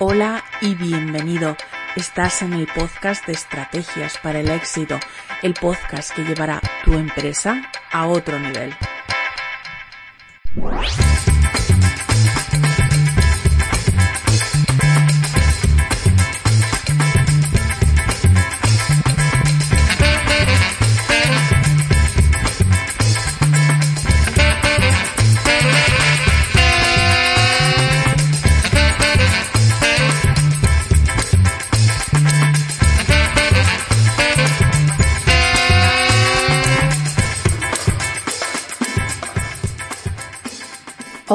[0.00, 1.56] Hola y bienvenido.
[1.96, 4.96] Estás en el podcast de Estrategias para el Éxito,
[5.42, 8.76] el podcast que llevará tu empresa a otro nivel.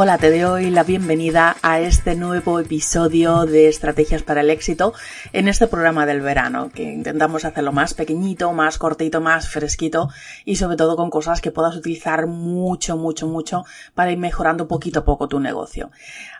[0.04, 4.92] Hola, te doy la bienvenida a este nuevo episodio de Estrategias para el Éxito
[5.32, 10.10] en este programa del verano, que intentamos hacerlo más pequeñito, más cortito, más fresquito
[10.44, 13.64] y sobre todo con cosas que puedas utilizar mucho, mucho, mucho
[13.96, 15.90] para ir mejorando poquito a poco tu negocio.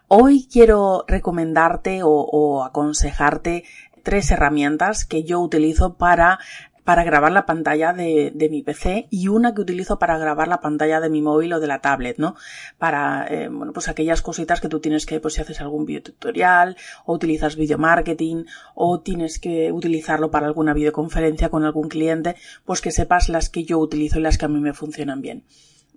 [0.10, 3.64] Hoy quiero recomendarte o, o aconsejarte
[4.04, 6.38] tres herramientas que yo utilizo para
[6.84, 10.60] para grabar la pantalla de, de, mi PC y una que utilizo para grabar la
[10.60, 12.36] pantalla de mi móvil o de la tablet, ¿no?
[12.78, 16.76] Para, eh, bueno, pues aquellas cositas que tú tienes que, pues si haces algún videotutorial
[17.06, 22.82] o utilizas video marketing o tienes que utilizarlo para alguna videoconferencia con algún cliente, pues
[22.82, 25.44] que sepas las que yo utilizo y las que a mí me funcionan bien.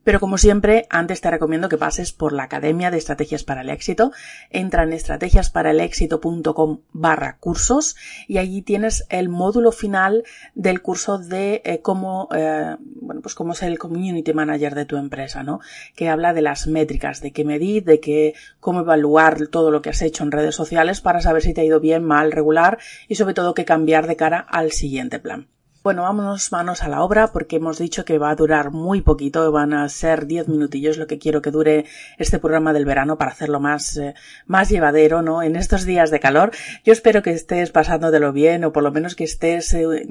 [0.07, 3.71] Pero como siempre, antes te recomiendo que pases por la Academia de Estrategias para el
[3.71, 4.12] Éxito.
[4.51, 7.97] Entra en estrategiasparaelexito.com barra cursos
[8.29, 10.23] y allí tienes el módulo final
[10.55, 14.97] del curso de eh, cómo, eh, bueno, pues cómo ser el community manager de tu
[14.97, 15.59] empresa, ¿no?
[15.97, 19.91] Que habla de las métricas, de qué medir, de qué, cómo evaluar todo lo que
[19.91, 22.78] has hecho en redes sociales para saber si te ha ido bien, mal, regular
[23.09, 25.49] y sobre todo qué cambiar de cara al siguiente plan.
[25.87, 29.53] Bueno, vámonos manos a la obra porque hemos dicho que va a durar muy poquito,
[29.53, 31.85] van a ser 10 minutillos lo que quiero que dure
[32.19, 34.15] este programa del verano para hacerlo más, eh,
[34.47, 35.45] más llevadero, ¿no?
[35.45, 36.51] En estos días de calor.
[36.85, 40.09] Yo espero que estés pasándotelo bien o por lo menos que estés eh,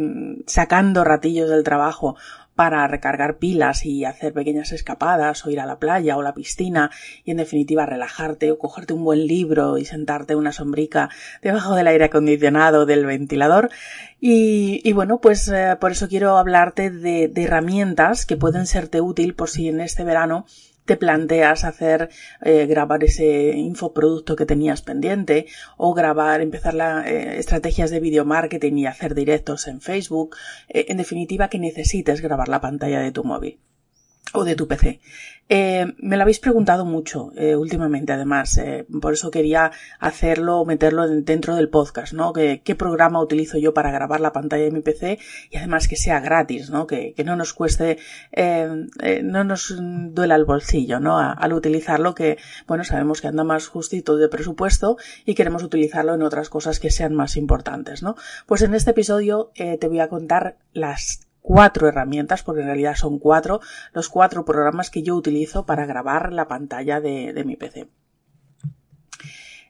[0.47, 2.15] sacando ratillos del trabajo
[2.55, 6.89] para recargar pilas y hacer pequeñas escapadas o ir a la playa o la piscina
[7.23, 11.09] y en definitiva relajarte o cogerte un buen libro y sentarte en una sombrica
[11.41, 13.69] debajo del aire acondicionado del ventilador.
[14.19, 19.01] Y, y bueno pues eh, por eso quiero hablarte de, de herramientas que pueden serte
[19.01, 20.45] útil por si en este verano
[20.85, 22.09] te planteas hacer
[22.41, 25.47] eh, grabar ese infoproducto que tenías pendiente
[25.77, 30.35] o grabar, empezar las eh, estrategias de video marketing y hacer directos en Facebook,
[30.69, 33.59] eh, en definitiva que necesites grabar la pantalla de tu móvil
[34.33, 34.99] o de tu PC.
[35.47, 41.07] Eh, me lo habéis preguntado mucho eh, últimamente, además, eh, por eso quería hacerlo, meterlo
[41.07, 42.33] dentro del podcast, ¿no?
[42.33, 45.19] Que, ¿Qué programa utilizo yo para grabar la pantalla de mi PC?
[45.51, 46.87] Y además que sea gratis, ¿no?
[46.87, 47.99] Que, que no nos cueste,
[48.35, 51.19] no nos duela el bolsillo, ¿no?
[51.19, 52.37] Al utilizarlo, que,
[52.67, 56.89] bueno, sabemos que anda más justito de presupuesto y queremos utilizarlo en otras cosas que
[56.89, 58.15] sean más importantes, ¿no?
[58.47, 63.19] Pues en este episodio te voy a contar las cuatro herramientas, porque en realidad son
[63.19, 63.61] cuatro,
[63.93, 67.87] los cuatro programas que yo utilizo para grabar la pantalla de, mi PC.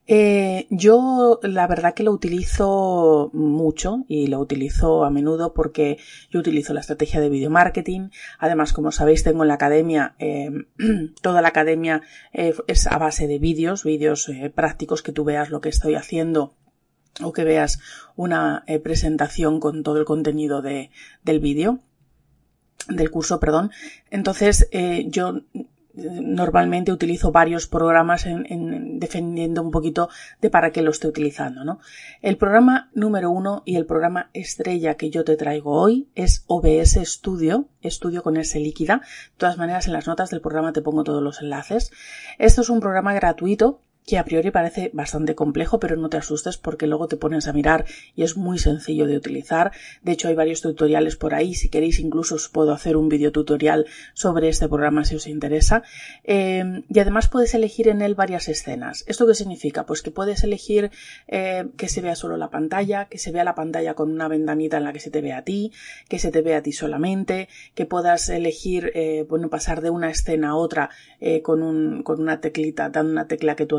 [0.08, 5.98] Eh, yo la verdad que lo utilizo mucho y lo utilizo a menudo porque
[6.30, 8.10] yo utilizo la estrategia de video marketing.
[8.40, 10.52] Además, como sabéis, tengo en la academia, eh,
[11.22, 15.50] toda la academia eh, es a base de vídeos, vídeos eh, prácticos que tú veas
[15.50, 16.56] lo que estoy haciendo
[17.24, 17.80] o que veas
[18.16, 20.92] una eh, presentación con todo el contenido de,
[21.24, 21.80] del vídeo,
[22.90, 23.72] del curso, perdón.
[24.10, 25.42] Entonces, eh, yo
[25.96, 30.10] normalmente utilizo varios programas en, en, defendiendo un poquito
[30.42, 31.80] de para qué lo estoy utilizando, ¿no?
[32.22, 37.00] El programa número uno y el programa estrella que yo te traigo hoy es OBS
[37.06, 38.96] Studio, Studio con S líquida.
[38.98, 41.92] De todas maneras, en las notas del programa te pongo todos los enlaces.
[42.40, 46.58] Esto es un programa gratuito que a priori parece bastante complejo, pero no te asustes
[46.58, 47.86] porque luego te pones a mirar
[48.16, 49.72] y es muy sencillo de utilizar.
[50.04, 51.56] De hecho, hay varios tutoriales por ahí.
[51.56, 55.84] Si queréis, incluso os puedo hacer un video tutorial sobre este programa si os interesa.
[56.24, 59.04] Eh, y además puedes elegir en él varias escenas.
[59.08, 59.86] ¿Esto qué significa?
[59.86, 60.92] Pues que puedes elegir
[61.28, 64.78] eh, que se vea solo la pantalla, que se vea la pantalla con una ventanita
[64.78, 65.72] en la que se te vea a ti,
[66.10, 70.12] que se te vea a ti solamente, que puedas elegir, eh, bueno, pasar de una
[70.12, 70.90] escena a otra
[71.42, 73.78] con, un, con una teclita, dando una tecla que tú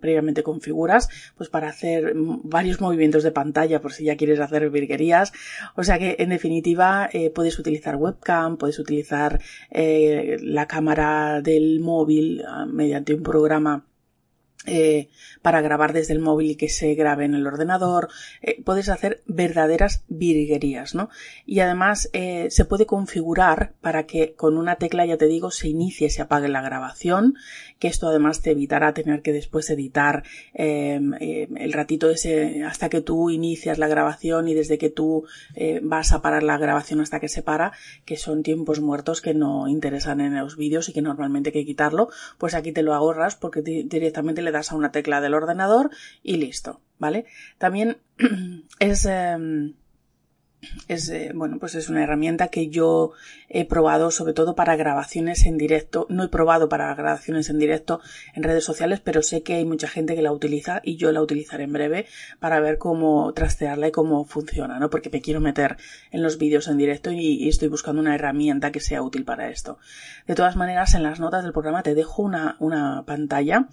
[0.00, 5.32] previamente configuras, pues para hacer varios movimientos de pantalla por si ya quieres hacer virguerías.
[5.76, 9.40] O sea que en definitiva eh, puedes utilizar webcam, puedes utilizar
[9.70, 13.84] eh, la cámara del móvil ah, mediante un programa
[14.66, 15.08] eh,
[15.40, 18.08] para grabar desde el móvil y que se grabe en el ordenador.
[18.42, 21.08] Eh, puedes hacer verdaderas virguerías, ¿no?
[21.46, 25.68] Y además eh, se puede configurar para que con una tecla, ya te digo, se
[25.68, 27.36] inicie se apague la grabación,
[27.78, 33.00] que esto además te evitará tener que después editar em, el ratito ese hasta que
[33.00, 35.24] tú inicias la grabación y desde que tú
[35.82, 37.72] vas a parar la grabación hasta que se para,
[38.04, 41.64] que son tiempos muertos que no interesan en los vídeos y que normalmente hay que
[41.64, 45.90] quitarlo, pues aquí te lo ahorras porque directamente le das a una tecla del ordenador
[46.22, 47.26] y listo, ¿vale?
[47.58, 47.98] También
[48.78, 49.74] es, em,
[50.88, 53.12] es eh, bueno, pues es una herramienta que yo
[53.48, 56.06] he probado sobre todo para grabaciones en directo.
[56.10, 58.00] No he probado para grabaciones en directo
[58.34, 61.22] en redes sociales, pero sé que hay mucha gente que la utiliza y yo la
[61.22, 62.06] utilizaré en breve
[62.38, 64.90] para ver cómo trastearla y cómo funciona, ¿no?
[64.90, 65.76] Porque me quiero meter
[66.10, 69.78] en los vídeos en directo y, estoy buscando una herramienta que sea útil para esto.
[70.26, 73.68] De todas maneras, en las notas del programa te dejo una, una pantalla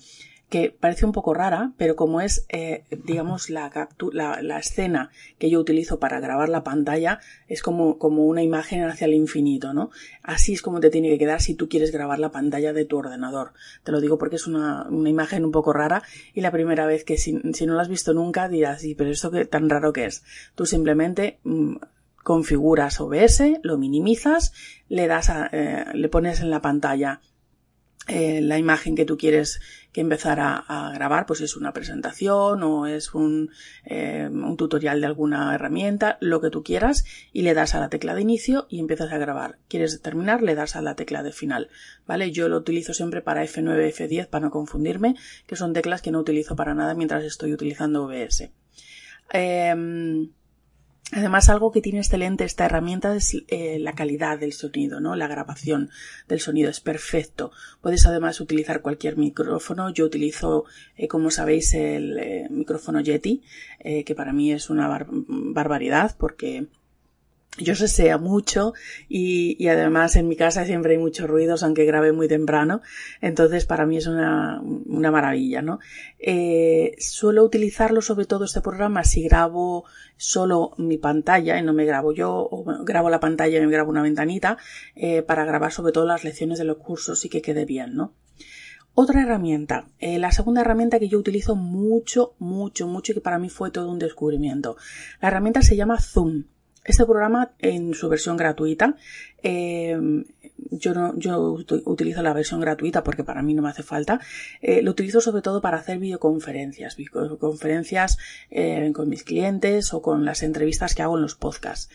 [0.50, 3.70] que parece un poco rara, pero como es, eh, digamos, la,
[4.14, 8.84] la, la, escena que yo utilizo para grabar la pantalla, es como, como una imagen
[8.84, 9.90] hacia el infinito, ¿no?
[10.24, 12.98] Así es como te tiene que quedar si tú quieres grabar la pantalla de tu
[12.98, 13.52] ordenador.
[13.84, 16.02] Te lo digo porque es una, una imagen un poco rara
[16.34, 19.12] y la primera vez que si, si no la has visto nunca dirás, sí, pero
[19.12, 20.24] esto que tan raro que es.
[20.56, 21.76] Tú simplemente mm,
[22.24, 24.54] configuras OBS, lo minimizas,
[24.88, 27.20] le das a, eh, le pones en la pantalla
[28.08, 29.60] eh, la imagen que tú quieres
[29.92, 33.50] que empezar a, grabar, pues es una presentación o es un,
[33.84, 37.90] eh, un, tutorial de alguna herramienta, lo que tú quieras, y le das a la
[37.90, 39.58] tecla de inicio y empiezas a grabar.
[39.68, 40.42] ¿Quieres terminar?
[40.42, 41.70] Le das a la tecla de final.
[42.06, 42.32] ¿Vale?
[42.32, 45.16] Yo lo utilizo siempre para F9, F10 para no confundirme,
[45.46, 48.52] que son teclas que no utilizo para nada mientras estoy utilizando OBS.
[51.14, 55.16] Además, algo que tiene excelente esta herramienta es eh, la calidad del sonido, ¿no?
[55.16, 55.90] La grabación
[56.28, 57.52] del sonido es perfecto.
[57.82, 59.90] Puedes además utilizar cualquier micrófono.
[59.90, 60.66] Yo utilizo,
[60.98, 63.42] eh, como sabéis, el eh, micrófono Yeti,
[63.80, 66.68] que para mí es una barbaridad porque
[67.58, 68.74] yo sea mucho
[69.10, 72.82] y, y, además en mi casa siempre hay muchos ruidos, aunque grabe muy temprano.
[73.22, 75.80] Entonces para mí es una, una maravilla, ¿no?
[76.20, 79.86] Eh, suelo utilizarlo sobre todo este programa si grabo
[80.18, 83.90] solo mi pantalla y no me grabo yo o grabo la pantalla y me grabo
[83.90, 84.58] una ventanita
[84.96, 88.14] eh, para grabar sobre todo las lecciones de los cursos y que quede bien, ¿no?
[89.00, 93.38] Otra herramienta, eh, la segunda herramienta que yo utilizo mucho, mucho, mucho y que para
[93.38, 94.76] mí fue todo un descubrimiento.
[95.22, 96.46] La herramienta se llama Zoom.
[96.88, 98.96] Este programa en su versión gratuita,
[99.44, 100.00] eh,
[100.72, 104.22] yo, no, yo utilizo la versión gratuita porque para mí no me hace falta,
[104.62, 108.18] eh, lo utilizo sobre todo para hacer videoconferencias, videoconferencias
[108.50, 111.90] eh, con mis clientes o con las entrevistas que hago en los podcasts.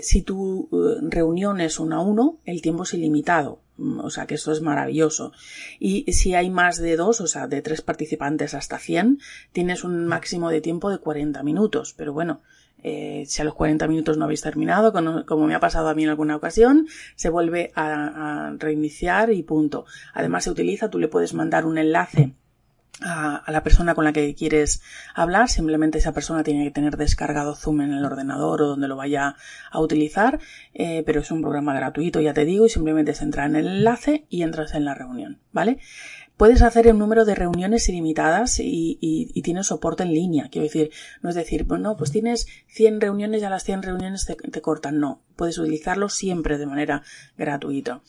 [0.00, 0.70] si tu
[1.02, 3.60] reunión es uno a uno, el tiempo es ilimitado,
[3.98, 5.32] o sea que eso es maravilloso.
[5.78, 9.18] Y si hay más de dos, o sea, de tres participantes hasta 100,
[9.52, 11.92] tienes un máximo de tiempo de 40 minutos.
[11.94, 12.40] Pero bueno,
[12.88, 16.04] eh, si a los 40 minutos no habéis terminado, como, me ha pasado a mí
[16.04, 16.86] en alguna ocasión,
[17.16, 19.86] se vuelve a, reiniciar y punto.
[20.14, 22.36] Además se utiliza, tú le puedes mandar un enlace
[23.00, 24.82] a, la persona con la que quieres
[25.16, 28.94] hablar, simplemente esa persona tiene que tener descargado Zoom en el ordenador o donde lo
[28.94, 29.34] vaya
[29.72, 30.38] a utilizar,
[30.72, 33.66] eh, pero es un programa gratuito, ya te digo, y simplemente se entra en el
[33.66, 35.80] enlace y entras en la reunión, ¿vale?
[36.36, 40.48] Puedes hacer un número de reuniones ilimitadas y, y, tienes soporte en línea.
[40.50, 40.90] Quiero decir,
[41.22, 44.60] no es decir, bueno, pues tienes 100 reuniones y a las 100 reuniones te, te
[44.60, 45.00] cortan.
[45.00, 47.02] No, puedes utilizarlo siempre de manera
[47.38, 48.02] gratuita.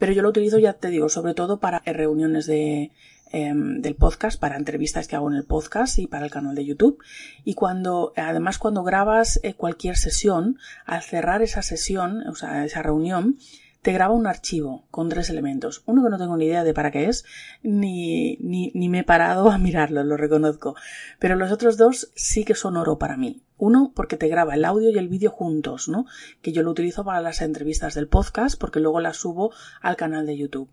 [0.00, 2.90] Pero yo lo utilizo, ya te digo, sobre todo para reuniones de,
[3.32, 6.64] em, del podcast, para entrevistas que hago en el podcast y para el canal de
[6.64, 6.98] YouTube.
[7.44, 12.82] Y cuando, además, cuando grabas eh, cualquier sesión, al cerrar esa sesión, o sea, esa
[12.82, 13.36] reunión,
[13.82, 15.82] te graba un archivo con tres elementos.
[15.86, 17.24] Uno que no tengo ni idea de para qué es,
[17.62, 20.76] ni, ni, ni me he parado a mirarlo, lo reconozco.
[21.18, 23.42] Pero los otros dos sí que son oro para mí.
[23.56, 26.06] Uno, porque te graba el audio y el vídeo juntos, ¿no?
[26.42, 30.26] Que yo lo utilizo para las entrevistas del podcast, porque luego las subo al canal
[30.26, 30.70] de YouTube.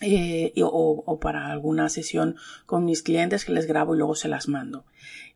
[0.00, 4.28] Eh, o, o, para alguna sesión con mis clientes que les grabo y luego se
[4.28, 4.84] las mando.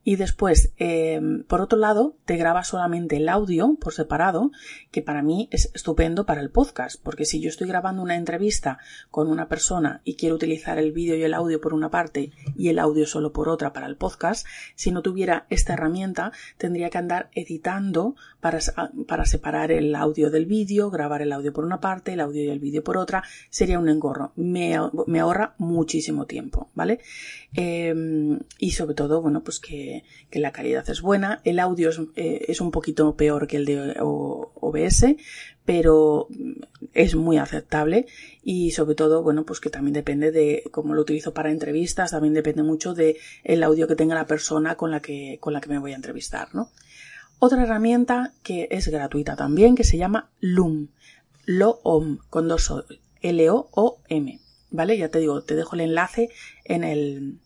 [0.09, 4.53] Y después, em, por otro lado, te graba solamente el audio por separado,
[4.91, 8.79] que para mí es estupendo para el podcast, porque si yo estoy grabando una entrevista
[9.11, 12.71] con una persona y quiero utilizar el vídeo y el audio por una parte y
[12.71, 14.47] el audio solo por otra para el podcast,
[14.77, 18.61] si no tuviera esta herramienta, tendría que andar editando para,
[19.07, 22.49] para separar el audio del vídeo, grabar el audio por una parte, el audio y
[22.49, 24.33] el vídeo por otra, sería un engorro.
[24.37, 24.75] Me,
[25.07, 27.01] me ahorra muchísimo tiempo, ¿vale?
[27.53, 29.98] Em, y sobre todo, bueno, pues que,
[30.33, 31.41] la calidad es buena.
[31.45, 35.17] El audio eh, es, un poquito peor que el de OBS,
[35.65, 36.29] pero
[36.95, 38.07] es muy aceptable
[38.43, 42.35] y sobre todo, bueno, pues que también depende de cómo lo utilizo para entrevistas, también
[42.35, 45.69] depende mucho de el audio que tenga la persona con la que, con la que
[45.69, 46.71] me voy a entrevistar, ¿no?
[47.41, 50.89] Otra herramienta que es gratuita también, que se llama Loom.
[51.47, 52.73] Loom, con dos
[53.21, 54.41] L-O-O-M.
[54.71, 54.99] ¿Vale?
[54.99, 56.29] Ya te digo, te dejo el enlace
[56.65, 57.39] en el,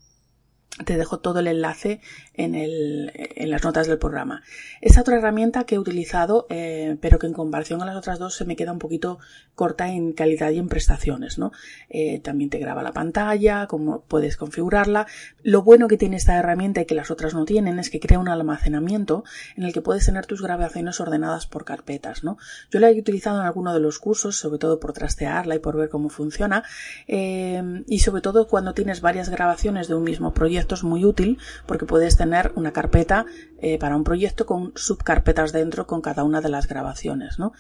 [0.85, 2.01] te dejo todo el enlace
[2.35, 4.43] en, las notas del programa.
[4.81, 8.35] Esta otra herramienta que he utilizado, eh, pero que en comparación a las otras dos
[8.35, 9.19] se me queda un poquito
[9.55, 11.53] corta en calidad y en prestaciones, ¿no?
[11.91, 15.07] Eh, también te graba la pantalla, cómo puedes configurarla.
[15.43, 18.19] Lo bueno que tiene esta herramienta y que las otras no tienen es que crea
[18.19, 19.25] un almacenamiento
[19.57, 22.39] en el que puedes tener tus grabaciones ordenadas por carpetas, ¿no?
[22.71, 25.77] Yo la he utilizado en alguno de los cursos, sobre todo por trastearla y por
[25.77, 26.65] ver cómo funciona,
[27.07, 31.39] eh, y sobre todo cuando tienes varias grabaciones de un mismo proyecto es muy útil
[31.67, 33.27] porque puedes tener una carpeta
[33.59, 37.53] eh, para un proyecto con subcarpetas dentro con cada una de las grabaciones, ¿no?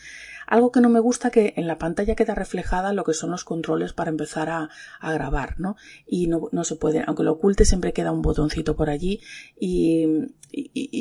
[0.47, 3.45] Algo que no me gusta que en la pantalla queda reflejada lo que son los
[3.45, 4.69] controles para empezar a,
[5.00, 5.76] grabar, ¿no?
[6.07, 9.21] Y no, se puede, aunque lo oculte, siempre queda un botoncito por allí
[9.59, 10.28] y,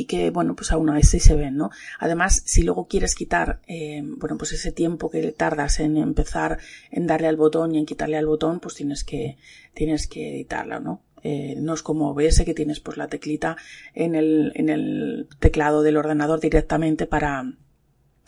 [0.08, 1.70] que, bueno, pues aún así se ven, ¿no?
[2.00, 6.58] Además, si luego quieres quitar, eh, bueno, pues ese tiempo que tardas en empezar,
[6.90, 9.38] en darle al botón y en quitarle al botón, pues tienes que,
[9.74, 11.02] tienes que editarlo, ¿no?
[11.24, 13.58] Eh, no es como OBS que tienes pues la teclita
[13.94, 17.54] en el, en el teclado del ordenador directamente para,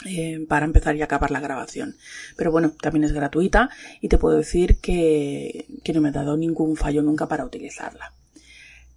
[0.05, 1.95] eh, para empezar y acabar la grabación.
[2.37, 3.69] Pero bueno, también es gratuita
[4.01, 8.13] y te puedo decir que, que no me ha dado ningún fallo nunca para utilizarla.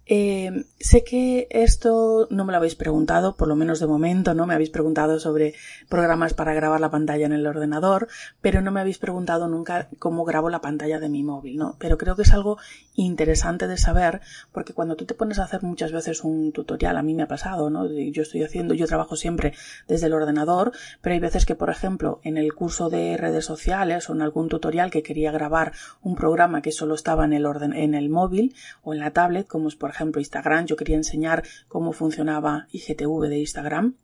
[0.09, 4.47] Eh, sé que esto no me lo habéis preguntado, por lo menos de momento, ¿no?
[4.47, 5.53] Me habéis preguntado sobre
[5.89, 8.07] programas para grabar la pantalla en el ordenador,
[8.39, 11.75] pero no me habéis preguntado nunca cómo grabo la pantalla de mi móvil, ¿no?
[11.77, 12.57] Pero creo que es algo
[12.95, 14.21] interesante de saber,
[14.53, 17.27] porque cuando tú te pones a hacer muchas veces un tutorial, a mí me ha
[17.27, 17.85] pasado, ¿no?
[17.87, 19.53] Yo estoy haciendo, yo trabajo siempre
[19.89, 20.71] desde el ordenador,
[21.01, 24.47] pero hay veces que, por ejemplo, en el curso de redes sociales o en algún
[24.47, 28.55] tutorial que quería grabar un programa que solo estaba en el orden, en el móvil
[28.83, 33.27] o en la tablet, como es por ejemplo Instagram, yo quería enseñar cómo funcionaba IGTV
[33.27, 33.95] de Instagram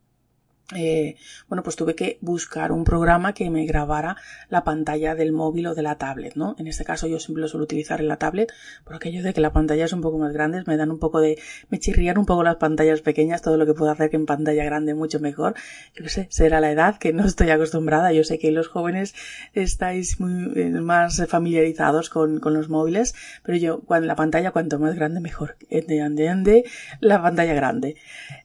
[0.74, 1.17] eh,
[1.50, 4.15] bueno, pues tuve que buscar un programa que me grabara
[4.50, 6.55] la pantalla del móvil o de la tablet, ¿no?
[6.58, 8.51] En este caso yo siempre lo suelo utilizar en la tablet,
[8.86, 11.20] por aquello de que la pantalla es un poco más grande, me dan un poco
[11.20, 11.38] de,
[11.70, 14.63] me chirrían un poco las pantallas pequeñas, todo lo que puedo hacer que en pantalla
[14.63, 15.55] grande mucho mejor.
[15.96, 19.13] Yo sé, será la edad que no estoy acostumbrada, yo sé que los jóvenes
[19.53, 24.96] estáis muy eh, más familiarizados con, los móviles, pero yo, cuando la pantalla cuanto más
[24.96, 26.63] grande mejor, ende, ande, ande,
[27.00, 27.96] la pantalla grande.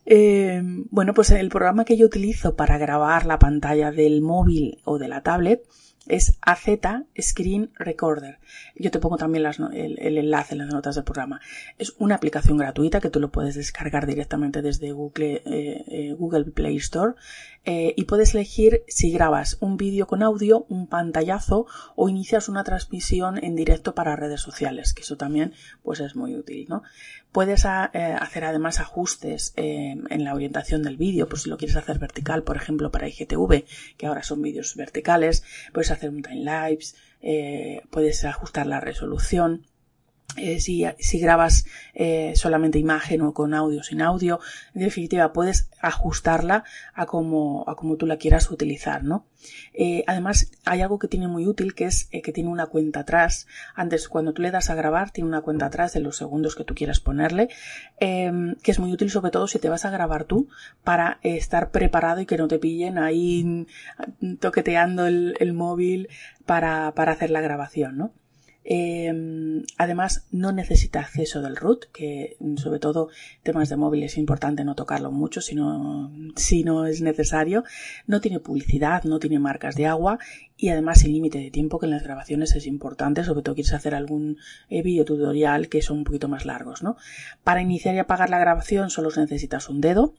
[0.07, 4.99] Eh, bueno, pues el programa que yo utilizo para grabar la pantalla del móvil o
[4.99, 5.63] de la tablet
[6.09, 6.67] es AZ
[7.21, 8.39] Screen Recorder.
[8.75, 11.41] Yo te pongo también el, enlace en las notas del programa.
[11.77, 16.47] Es una aplicación gratuita que tú lo puedes descargar directamente desde Google, eh, eh, Google
[16.47, 17.15] Play Store
[17.65, 22.65] eh, y puedes elegir si grabas un vídeo con audio, un pantallazo o inicias una
[22.65, 26.83] transmisión en directo para redes sociales, que eso también pues es muy útil, ¿no?
[27.33, 27.85] Puedes ah,
[28.21, 32.57] hacer además ajustes en la orientación del vídeo, pues si lo quieres hacer vertical, por
[32.57, 33.65] ejemplo, para IGTV,
[33.99, 39.67] que ahora son vídeos verticales, puedes hacer un time lapse, eh, puedes ajustar la resolución.
[40.37, 44.41] Eh, si, si, grabas eh, solamente imagen o con audio sin audio,
[44.75, 49.27] en definitiva puedes ajustarla a como, a como tú la quieras utilizar, ¿no?
[49.73, 53.47] Eh, además, hay algo que tiene muy útil que es que tiene una cuenta atrás.
[53.75, 56.65] Antes, cuando tú le das a grabar, tiene una cuenta atrás de los segundos que
[56.65, 57.49] tú quieras ponerle,
[57.99, 60.49] em, que es muy útil sobre todo si te vas a grabar tú
[60.85, 63.67] para estar preparado y que no te pillen ahí
[64.41, 66.09] toqueteando el, el móvil
[66.47, 68.13] para, para hacer la grabación, ¿no?
[68.71, 73.09] Em, además, no necesita acceso del root, que sobre todo
[73.43, 77.65] temas de móvil es importante no tocarlo mucho si no, si no es necesario.
[78.07, 80.19] No tiene publicidad, no tiene marcas de agua
[80.59, 83.73] y además el límite de tiempo que en las grabaciones es importante, sobre todo quieres
[83.73, 84.37] hacer algún
[84.69, 86.99] eh, video tutorial que son un poquito más largos, ¿no?
[87.45, 90.13] Para iniciar y apagar la grabación solo necesitas un dedo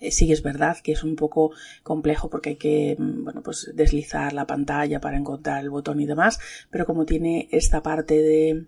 [0.00, 3.70] eh, sí es verdad que es un poco complejo porque hay que, mm, bueno, pues
[3.74, 6.38] deslizar la pantalla para encontrar el botón y demás,
[6.70, 8.66] pero como tiene esta parte de,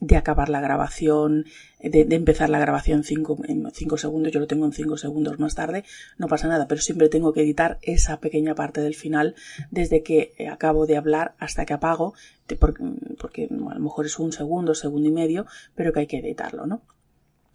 [0.00, 1.46] de acabar la grabación,
[1.80, 5.84] de, empezar la grabación en 5 segundos, yo lo tengo en 5 segundos más tarde,
[6.18, 9.34] no pasa nada, pero siempre tengo que editar esa pequeña parte del final
[9.70, 12.14] desde que acabo de hablar hasta que apago,
[12.60, 12.84] porque,
[13.18, 16.66] porque a lo mejor es un segundo, segundo y medio, pero que hay que editarlo,
[16.66, 16.82] ¿no?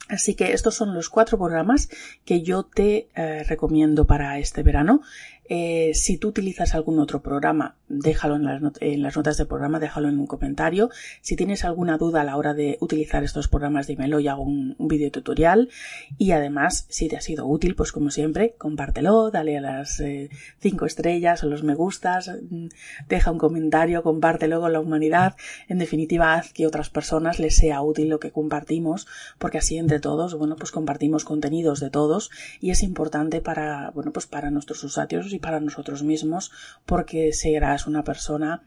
[0.10, 1.90] Así que estos son los cuatro programas
[2.26, 5.02] que yo te eh, recomiendo para este verano.
[5.50, 10.20] Eh, si tú utilizas algún otro programa, déjalo en las, notas del programa, déjalo en
[10.20, 10.90] un comentario.
[11.22, 14.76] Si tienes alguna duda a la hora de utilizar estos programas, dímelo y hago un,
[14.80, 15.70] video tutorial.
[16.18, 20.30] Y además, si te ha sido útil, pues como siempre, compártelo, dale a las eh,
[20.60, 22.68] cinco estrellas o los me gustas, mm,
[23.10, 25.36] deja un comentario, compártelo con la humanidad.
[25.68, 29.08] En definitiva, haz que otras personas les sea útil lo que compartimos,
[29.40, 32.30] porque así entre todos, bueno, pues compartimos contenidos de todos
[32.62, 36.52] y es importante para, bueno, pues para nuestros usuarios y para nosotros mismos
[36.86, 38.64] porque serás una persona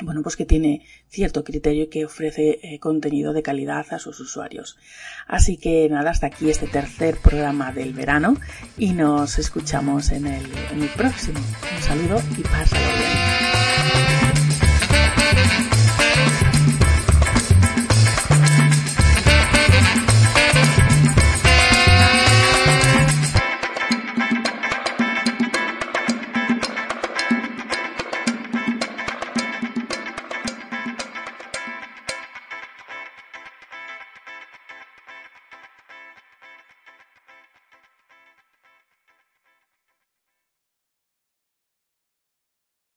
[0.00, 4.18] bueno, pues que tiene cierto criterio y que ofrece eh, contenido de calidad a sus
[4.20, 4.78] usuarios.
[5.26, 8.36] Así que nada, hasta aquí este tercer programa del verano
[8.78, 10.48] y nos escuchamos en el,
[10.96, 11.38] próximo.
[11.38, 13.31] Un saludo y pásalo bien.